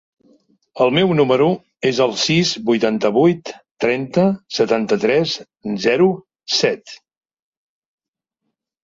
El 0.83 0.91
meu 0.97 1.09
número 1.17 1.49
es 1.89 1.99
el 2.05 2.15
sis, 2.21 2.53
vuitanta-vuit, 2.69 3.51
trenta, 3.85 4.23
setanta-tres, 4.61 5.37
zero, 5.85 6.09
set. 6.55 6.95